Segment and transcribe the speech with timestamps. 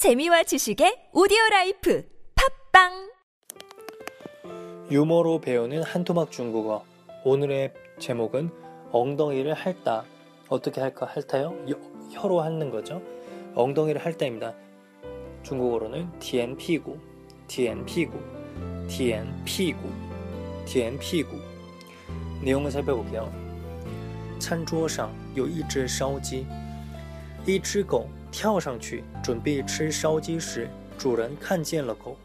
[0.00, 2.03] 재미와 지식의 오디오 라이프
[2.73, 3.11] 팝빵
[4.91, 6.83] 유머로 배우는 한토막 중국어.
[7.23, 8.49] 오늘의 제목은
[8.91, 10.03] 엉덩이를 핥다.
[10.49, 11.05] 어떻게 할까?
[11.05, 11.55] 핥아요?
[11.69, 11.79] 여-
[12.11, 13.01] 혀로 핥는 거죠.
[13.55, 14.53] 엉덩이를 핥다입니다.
[15.43, 16.97] 중국어로는 디엔 피구,
[17.47, 18.19] 디엔 피구,
[18.87, 19.89] 디엔 피구,
[20.65, 21.39] 디엔 피구.
[22.43, 23.31] 내용을 살펴볼게요.
[24.39, 26.47] 餐桌上有一只烧鸡，
[27.45, 32.17] 一只狗 跳上去准备吃烧鸡时，主人看见了狗，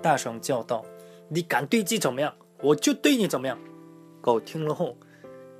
[0.00, 0.84] 大声叫道
[1.28, 3.58] ：“你敢对鸡怎么样，我就对你怎么样。”
[4.22, 4.96] 狗听了后，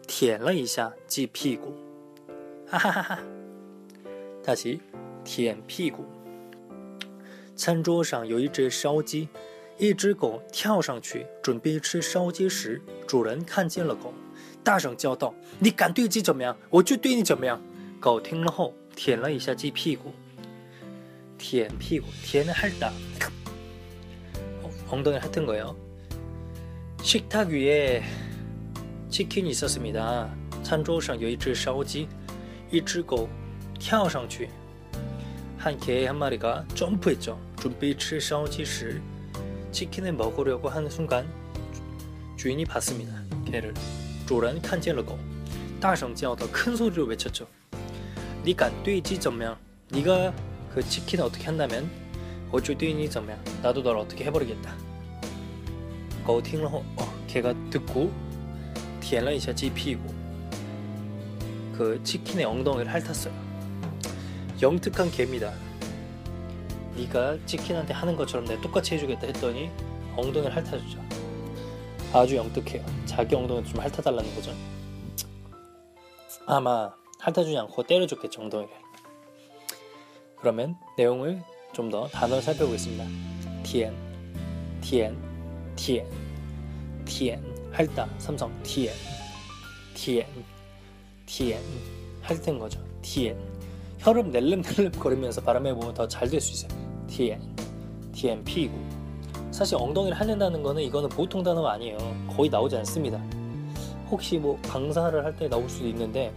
[0.07, 1.74] 舔了一下鸡屁股，
[2.66, 3.19] 哈哈哈哈！
[4.45, 4.80] 大奇
[5.24, 6.05] 舔屁股。
[7.57, 9.29] 餐桌上有一只烧鸡，
[9.79, 14.15] 一只狗跳上去准备吃烧鸡时，主人看见了狗，
[14.62, 17.60] 大声叫道：“你敢对鸡怎么样，我就对你怎么样。”
[18.01, 20.12] 狗听了后，舔了一下鸡屁股，
[21.38, 22.91] 舔屁股，舔的핥다
[24.62, 25.76] 어, 엉덩이를 핥은 거예요.
[27.02, 28.04] 식탁 위에
[29.10, 30.34] 치킨이 있었습니다.
[30.63, 32.07] 餐桌上有一只烧鸡,
[32.71, 33.27] 一只狗
[33.79, 34.49] 跳上去.
[35.57, 37.40] 한 개 한 마리가 점프했죠.
[37.57, 39.02] 준비 吃烧鸡时
[39.71, 41.27] 치킨을 먹으려고 하는 순간
[42.38, 43.13] 주인이 봤습니다.
[43.46, 43.74] 개를.
[44.26, 45.18] 主人看见了狗.
[45.79, 47.46] 大声叫道큰 소리로 외쳤죠.
[48.46, 49.55] 니敢对鸡怎么样?
[49.90, 50.34] 네가
[50.74, 51.90] 그 치킨을 어떻게 한다면
[52.52, 53.40] 我就对你怎么样?
[53.62, 54.76] 나도 널 어떻게 해버리겠다.
[56.26, 58.10] 狗听了后, 어, 걔가 듣고
[59.02, 60.04] 舔了一下鸡屁股.
[61.77, 63.34] 그 치킨의 엉덩이를 핥았어요.
[64.62, 65.52] 영특한 개입니다.
[66.96, 69.72] 네가 치킨한테 하는 것처럼 내가 똑같이 해주겠다 했더니
[70.16, 71.00] 엉덩이를 핥아주죠.
[72.13, 72.85] 아주 영특해요.
[73.06, 74.53] 자기 엉덩이 좀 핥아달라는 거죠.
[76.46, 78.72] 아마 핥아주지 않고 때려줬겠죠 엉덩이를.
[80.37, 83.05] 그러면 내용을 좀 더 단어를 살펴보겠습니다.
[83.62, 83.94] 티엔,
[84.81, 85.16] 티엔,
[85.77, 86.06] 티엔,
[87.05, 88.93] 티엔, 핥다, 삼성, 티엔,
[89.94, 90.26] 티엔,
[91.26, 91.60] 티엔,
[92.22, 92.82] 핥은 거죠.
[93.03, 93.38] 티엔.
[93.98, 97.06] 혀를 낼름낼름 거리면서 발음해 보면 더 잘 될 수 있어요.
[97.09, 97.41] 티엔,
[98.12, 98.75] 티엔 피구.
[99.50, 101.98] 사실 엉덩이를 핥는다는 거는 이거는 보통 단어가 아니에요.
[102.28, 103.19] 거의 나오지 않습니다.
[104.10, 106.32] 혹시 뭐 강사를 할 때 나올 수도 있는데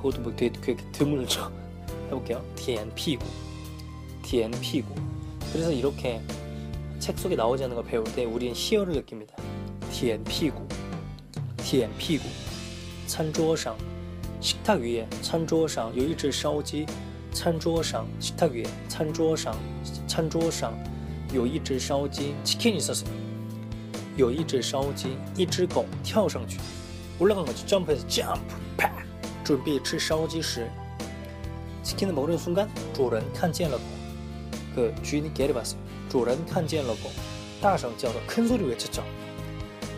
[0.00, 1.52] 그것도 뭐 되게, 되게 드물죠.
[2.06, 2.44] 해볼게요.
[2.54, 3.24] 티엔 피구,
[4.22, 4.94] 티엔 피구.
[5.52, 6.20] 그래서 이렇게
[6.98, 9.36] 책 속에 나오지 않는 걸 배울 때 우리는 희열을 느낍니다.
[9.90, 10.66] 티엔 피구,
[11.58, 12.24] 티엔 피구.
[13.06, 13.76] 餐桌上
[14.40, 16.84] 식탁 위에 餐桌上有一只烧鸡
[17.32, 19.56] 餐桌上 식탁 위에 餐桌上
[20.08, 20.76] 餐桌上
[21.32, 23.08] 有一只烧鸡 치킨이 있었어요.
[24.16, 26.58] 有一只烧鸡一只狗跳上去
[27.20, 27.64] 올라간 거죠.
[27.66, 28.40] 점프해서 점프
[28.76, 29.06] 팍
[29.44, 30.68] 准备吃烧鸡时
[31.82, 33.84] 치킨을 먹는 순간 主人看见了狗.
[34.74, 35.80] 그 주인이 개를 봤어요.
[36.08, 37.10] 主人看见了狗.
[37.60, 39.02] 大声叫道큰 소리 외쳤죠.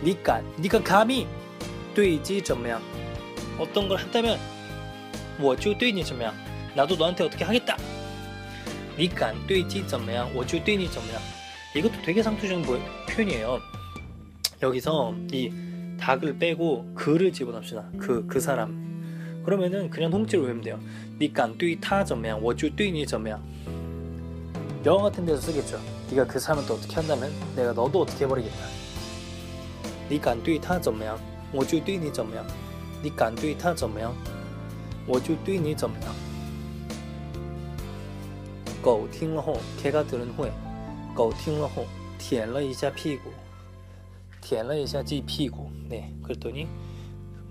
[0.04, 1.26] 니까 니가 감히
[1.94, 2.80] 对鸡怎么样?
[3.58, 4.38] 어떤 걸 한다면
[5.40, 6.32] 我就对你怎么样?
[6.76, 7.76] 나도 너한테 어떻게 하겠다.
[8.98, 10.28] 니까 对鸡怎么样?
[10.34, 11.20] 我就对你怎么样?
[11.74, 13.58] 이것도 되게 상투적인 뭐- 표현이에요.
[14.62, 15.50] 여기서 이
[15.98, 17.90] 닭을 빼고 그를 집어넣읍시다.
[17.98, 18.86] 그, 그 사람.
[19.44, 20.78] 그러면은 그냥 통째로 외우면 돼요.
[21.20, 22.40] 니까 对他怎么样?
[22.42, 23.40] 我就对你怎么样?
[24.84, 25.80] 영어 같은 데서 쓰겠죠.
[26.10, 28.56] 네가 그 사람한테 어떻게 한다면 내가 너도 어떻게 해버리겠다.
[30.08, 31.18] 你敢对他怎么样?
[31.52, 32.44] 我就对你怎么样?
[33.02, 34.14] 你敢对他怎么样?
[35.06, 36.14] 我就对你怎么样?
[38.82, 40.50] 狗听了后, 개가 들은 후에,
[41.14, 41.84] 狗听了后,
[42.18, 43.30] 舔了一下屁股,
[44.40, 45.70] 舔了一下鸡屁股.
[45.90, 46.66] 네, 그랬더니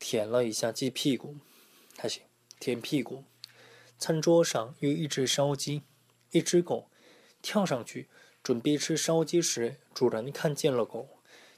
[0.00, 1.36] 舔了一下鸡屁股，
[1.96, 2.20] 开始
[2.58, 3.24] 舔屁股。
[3.98, 5.82] 餐桌上有一只烧鸡，
[6.30, 6.90] 一只狗
[7.40, 8.08] 跳上去，
[8.42, 11.08] 准备吃烧鸡时，主人看见了狗，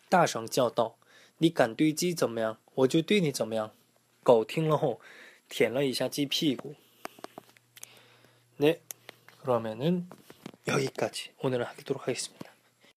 [0.09, 3.75] 大声叫道：“你敢对鸡怎么样，我就对你怎么样。”
[4.23, 5.01] 狗听了后，
[5.49, 6.75] 舔了一下鸡屁股。
[8.59, 8.81] 네,
[9.41, 10.09] 그러면은
[10.67, 12.52] 여기까지 오늘은 하도록 하겠습니다.